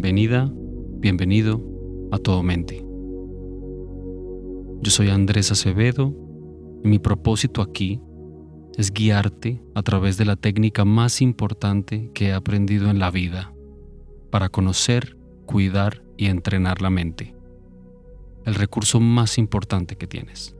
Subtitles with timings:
[0.00, 1.60] Bienvenida, bienvenido
[2.12, 2.86] a Todo Mente.
[4.80, 6.14] Yo soy Andrés Acevedo
[6.84, 8.00] y mi propósito aquí
[8.76, 13.52] es guiarte a través de la técnica más importante que he aprendido en la vida
[14.30, 17.34] para conocer, cuidar y entrenar la mente,
[18.44, 20.54] el recurso más importante que tienes.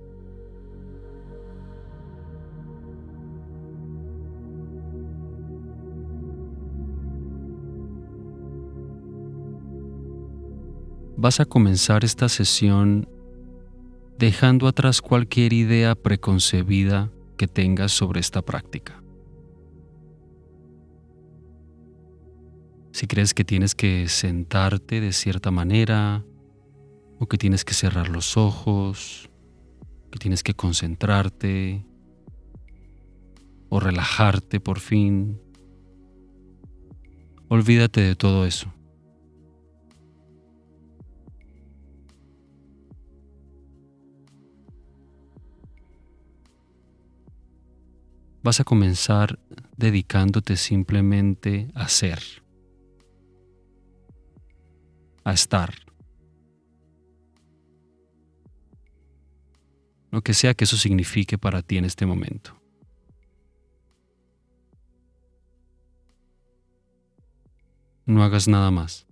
[11.19, 13.09] Vas a comenzar esta sesión
[14.19, 19.03] dejando atrás cualquier idea preconcebida que tengas sobre esta práctica.
[22.93, 26.25] Si crees que tienes que sentarte de cierta manera,
[27.19, 29.29] o que tienes que cerrar los ojos,
[30.13, 31.85] que tienes que concentrarte,
[33.69, 35.41] o relajarte por fin,
[37.49, 38.73] olvídate de todo eso.
[48.49, 49.39] Vas a comenzar
[49.77, 52.19] dedicándote simplemente a ser,
[55.23, 55.75] a estar.
[60.11, 62.59] Lo que sea que eso signifique para ti en este momento.
[68.07, 69.08] No hagas nada más.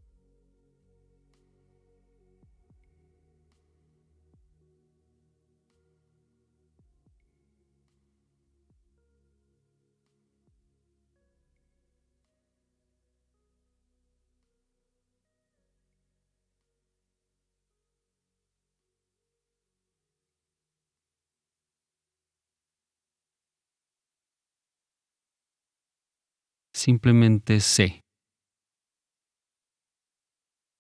[26.77, 28.03] Simplemente sé.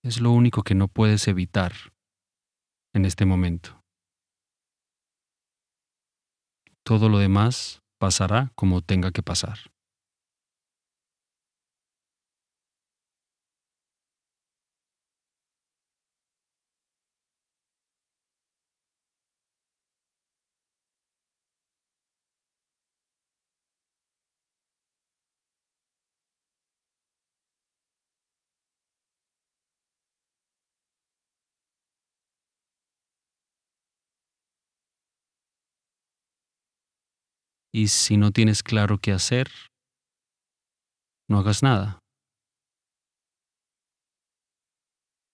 [0.04, 1.72] Es lo único que no puedes evitar
[2.94, 3.80] en este momento.
[6.84, 9.58] Todo lo demás pasará como tenga que pasar.
[37.76, 39.48] Y si no tienes claro qué hacer,
[41.28, 41.98] no hagas nada.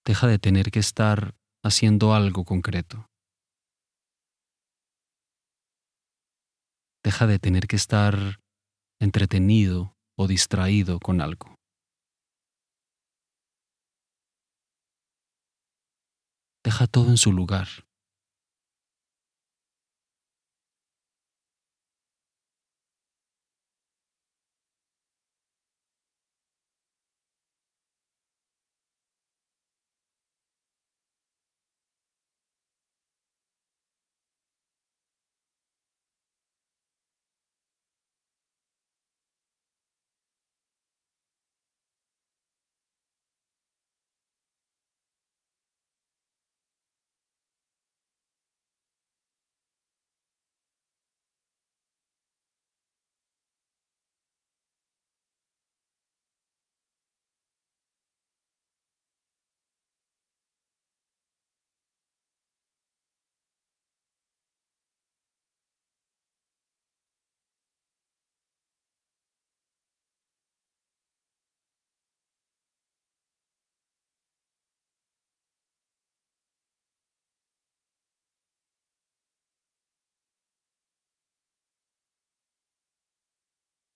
[0.05, 3.07] Deja de tener que estar haciendo algo concreto.
[7.05, 8.41] Deja de tener que estar
[9.01, 11.55] entretenido o distraído con algo.
[16.65, 17.69] Deja todo en su lugar.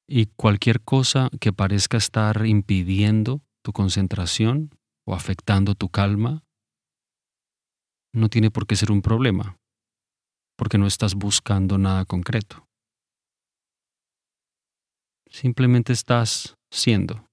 [0.08, 4.70] Y cualquier cosa que parezca estar impidiendo tu concentración
[5.04, 6.44] o afectando tu calma,
[8.14, 9.58] no tiene por qué ser un problema,
[10.56, 12.66] porque no estás buscando nada concreto.
[15.28, 17.26] Simplemente estás siendo,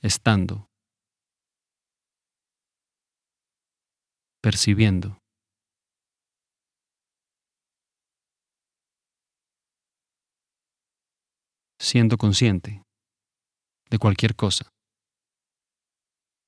[0.00, 0.68] estando,
[4.40, 5.18] percibiendo.
[11.86, 12.82] Siendo consciente
[13.88, 14.68] de cualquier cosa,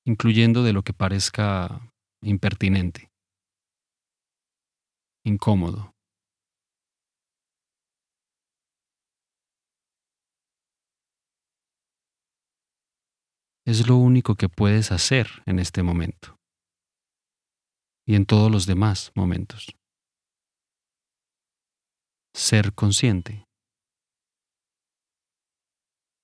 [0.05, 1.89] incluyendo de lo que parezca
[2.21, 3.09] impertinente,
[5.23, 5.91] incómodo.
[13.65, 16.35] es lo único que puedes hacer en este momento
[18.07, 19.67] y en todos los demás momentos.
[22.33, 23.48] Ser consciente.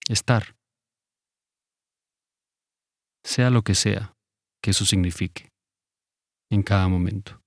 [0.07, 0.55] Estar.
[3.23, 4.13] Sea lo que sea
[4.61, 5.51] que eso signifique
[6.51, 7.44] en cada momento.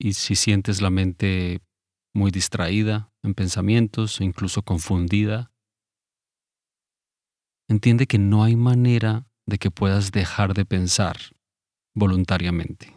[0.00, 1.60] Y si sientes la mente
[2.14, 5.52] muy distraída en pensamientos o incluso confundida,
[7.68, 11.16] entiende que no hay manera de que puedas dejar de pensar
[11.94, 12.96] voluntariamente.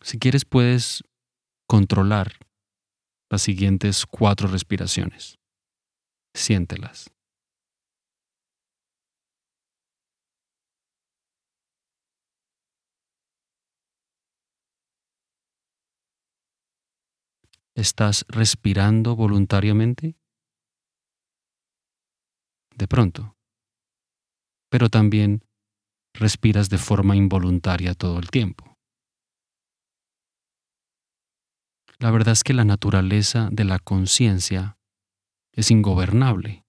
[0.00, 1.04] Si quieres puedes
[1.68, 2.38] controlar
[3.30, 5.38] las siguientes cuatro respiraciones.
[6.34, 7.12] Siéntelas.
[17.80, 20.14] ¿Estás respirando voluntariamente?
[22.76, 23.38] De pronto.
[24.70, 25.46] Pero también
[26.12, 28.76] respiras de forma involuntaria todo el tiempo.
[31.98, 34.76] La verdad es que la naturaleza de la conciencia
[35.54, 36.66] es ingobernable.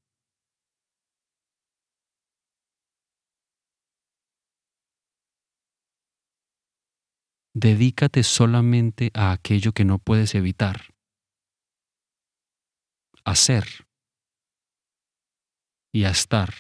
[7.53, 10.90] Dedícate solamente a aquello que no puedes evitar
[13.31, 13.65] a ser
[15.93, 16.53] y a estar.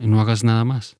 [0.00, 0.96] Y no hagas nada más.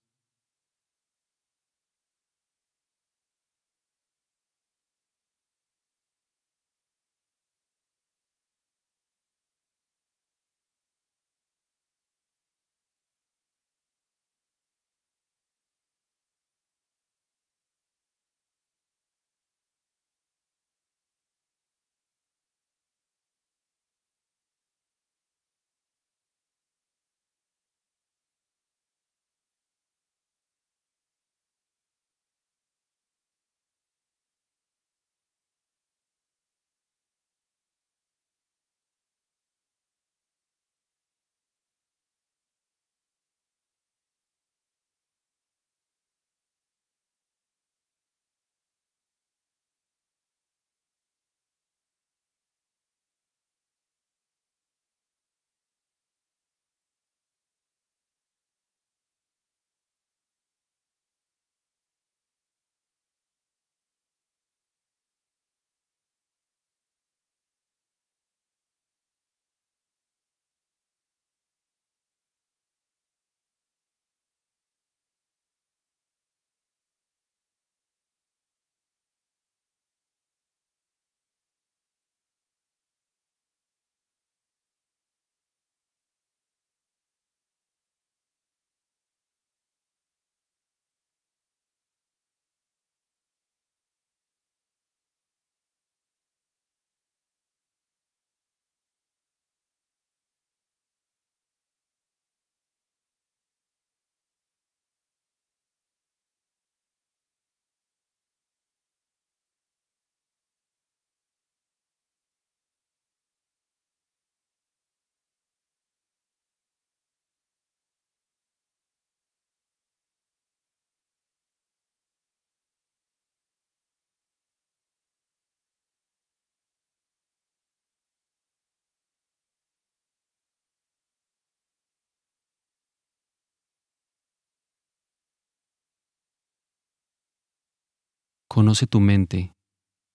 [138.59, 139.53] Conoce tu mente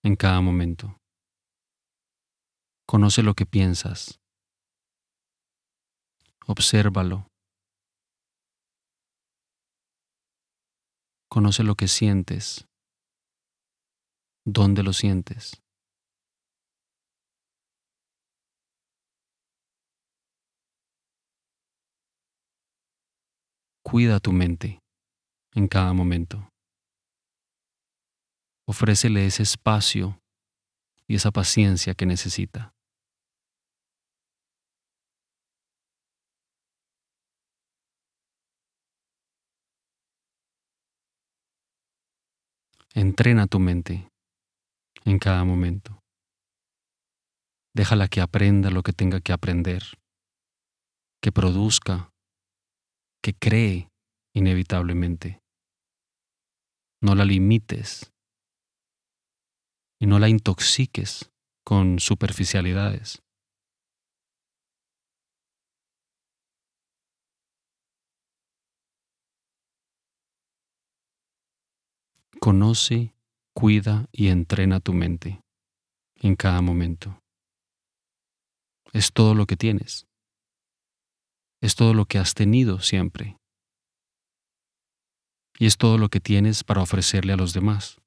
[0.03, 0.97] en cada momento.
[2.85, 4.19] Conoce lo que piensas.
[6.45, 7.29] Obsérvalo.
[11.29, 12.65] Conoce lo que sientes.
[14.45, 15.61] ¿Dónde lo sientes?
[23.85, 24.79] Cuida tu mente
[25.55, 26.52] en cada momento.
[28.65, 30.21] Ofrécele ese espacio
[31.07, 32.73] y esa paciencia que necesita.
[42.95, 44.07] Entrena tu mente
[45.03, 45.99] en cada momento.
[47.75, 49.83] Déjala que aprenda lo que tenga que aprender,
[51.19, 52.11] que produzca,
[53.23, 53.89] que cree
[54.35, 55.41] inevitablemente.
[57.01, 58.12] No la limites
[60.03, 61.31] y no la intoxiques
[61.63, 63.23] con superficialidades.
[72.41, 73.15] Conoce,
[73.55, 75.41] cuida y entrena tu mente
[76.15, 77.21] en cada momento.
[78.91, 80.05] Es todo lo que tienes.
[81.61, 83.37] Es todo lo que has tenido siempre.
[85.57, 88.02] Y es todo lo que tienes para ofrecerle a los demás.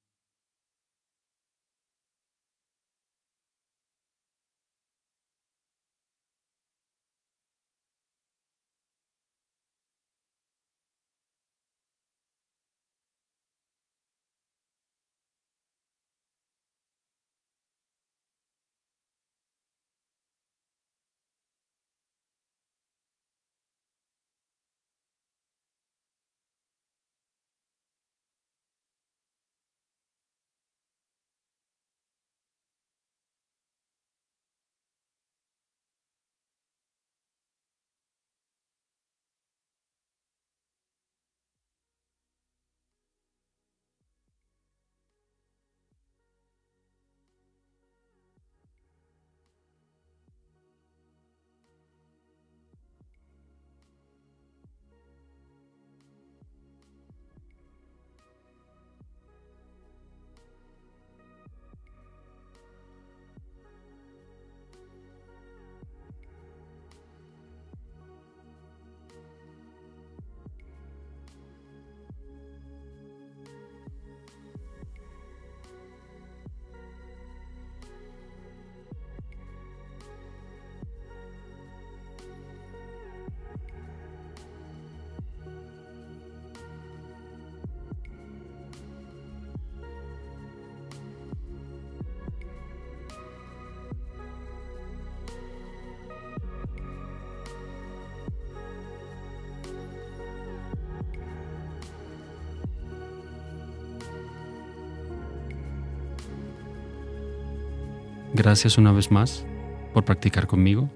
[108.35, 109.47] Gracias una vez más
[109.95, 110.90] por practicar conmigo.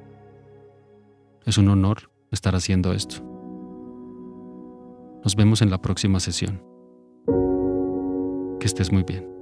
[1.47, 3.17] Es un honor estar haciendo esto.
[5.25, 6.63] Nos vemos en la próxima sesión.
[8.59, 9.40] Que estés muy bien.